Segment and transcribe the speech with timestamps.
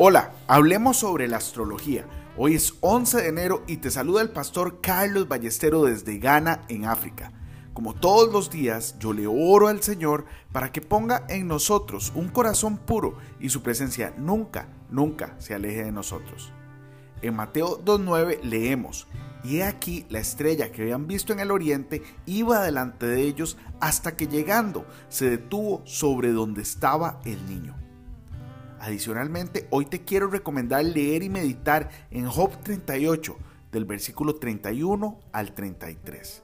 [0.00, 2.06] Hola, hablemos sobre la astrología.
[2.36, 6.84] Hoy es 11 de enero y te saluda el pastor Carlos Ballestero desde Ghana, en
[6.84, 7.32] África.
[7.74, 12.28] Como todos los días, yo le oro al Señor para que ponga en nosotros un
[12.28, 16.52] corazón puro y su presencia nunca, nunca se aleje de nosotros.
[17.20, 19.08] En Mateo 2.9 leemos,
[19.42, 23.58] y he aquí la estrella que habían visto en el oriente iba delante de ellos
[23.80, 27.87] hasta que llegando se detuvo sobre donde estaba el niño.
[28.80, 33.36] Adicionalmente, hoy te quiero recomendar leer y meditar en Job 38,
[33.72, 36.42] del versículo 31 al 33.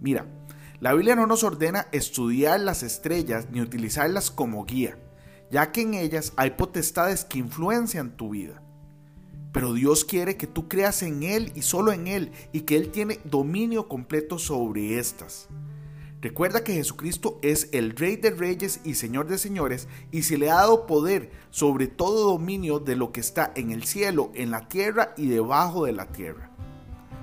[0.00, 0.26] Mira,
[0.80, 4.96] la Biblia no nos ordena estudiar las estrellas ni utilizarlas como guía,
[5.50, 8.62] ya que en ellas hay potestades que influencian tu vida.
[9.52, 12.90] Pero Dios quiere que tú creas en Él y solo en Él y que Él
[12.90, 15.48] tiene dominio completo sobre estas.
[16.22, 20.50] Recuerda que Jesucristo es el Rey de Reyes y Señor de Señores y se le
[20.50, 24.68] ha dado poder sobre todo dominio de lo que está en el cielo, en la
[24.68, 26.50] tierra y debajo de la tierra.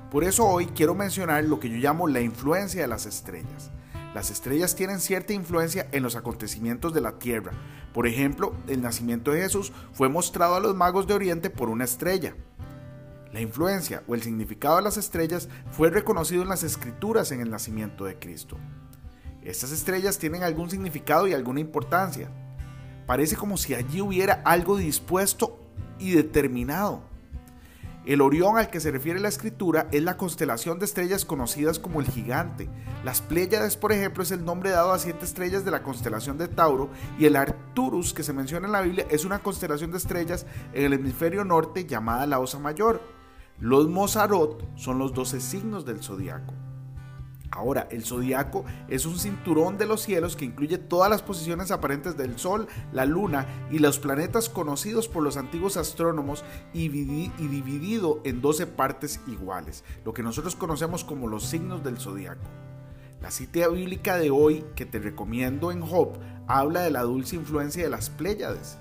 [0.10, 3.70] Por eso hoy quiero mencionar lo que yo llamo la influencia de las estrellas.
[4.16, 7.52] Las estrellas tienen cierta influencia en los acontecimientos de la tierra.
[7.94, 11.84] Por ejemplo, el nacimiento de Jesús fue mostrado a los magos de Oriente por una
[11.84, 12.36] estrella.
[13.32, 17.52] La influencia o el significado de las estrellas fue reconocido en las escrituras en el
[17.52, 18.58] nacimiento de Cristo.
[19.48, 22.30] Estas estrellas tienen algún significado y alguna importancia.
[23.06, 25.58] Parece como si allí hubiera algo dispuesto
[26.00, 27.00] y determinado.
[28.06, 32.02] El Orión al que se refiere la escritura es la constelación de estrellas conocidas como
[32.02, 32.68] el gigante.
[33.06, 36.50] Las Pléyades, por ejemplo, es el nombre dado a siete estrellas de la constelación de
[36.50, 40.46] Tauro y el Arcturus que se menciona en la Biblia es una constelación de estrellas
[40.74, 43.02] en el hemisferio norte llamada la Osa Mayor.
[43.60, 46.54] Los Mozarot son los doce signos del zodiaco.
[47.52, 52.18] Ahora, el zodiaco es un cinturón de los cielos que incluye todas las posiciones aparentes
[52.18, 58.42] del Sol, la Luna y los planetas conocidos por los antiguos astrónomos y, dividido en
[58.42, 62.48] 12 partes iguales, lo que nosotros conocemos como los signos del zodiaco.
[63.22, 67.84] La cita bíblica de hoy que te recomiendo en Job habla de la dulce influencia
[67.84, 68.78] de las Pléyades.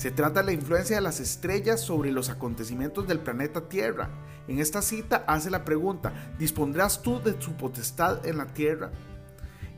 [0.00, 4.08] Se trata de la influencia de las estrellas sobre los acontecimientos del planeta Tierra.
[4.48, 8.92] En esta cita hace la pregunta, ¿dispondrás tú de su potestad en la Tierra?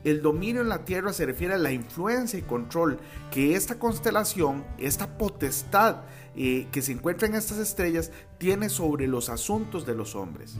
[0.05, 2.99] El dominio en la Tierra se refiere a la influencia y control
[3.31, 6.03] que esta constelación, esta potestad
[6.37, 10.55] eh, que se encuentra en estas estrellas, tiene sobre los asuntos de los hombres.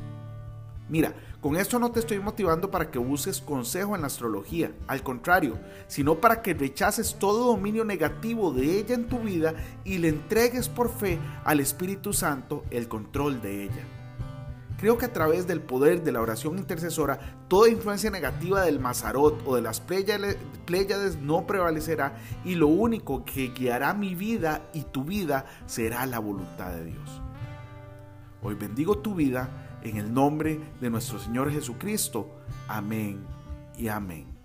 [0.89, 5.01] Mira, con esto no te estoy motivando para que busques consejo en la astrología, al
[5.01, 5.57] contrario,
[5.87, 9.53] sino para que rechaces todo dominio negativo de ella en tu vida
[9.85, 13.83] y le entregues por fe al Espíritu Santo el control de ella.
[14.77, 17.17] Creo que a través del poder de la oración intercesora,
[17.47, 23.53] toda influencia negativa del Mazarot o de las Pléyades no prevalecerá y lo único que
[23.55, 27.21] guiará mi vida y tu vida será la voluntad de Dios.
[28.41, 32.27] Hoy bendigo tu vida en el nombre de nuestro Señor Jesucristo.
[32.67, 33.25] Amén
[33.77, 34.42] y amén.